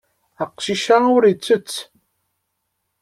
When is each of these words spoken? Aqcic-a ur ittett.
Aqcic-a 0.43 0.97
ur 1.15 1.23
ittett. 1.25 1.73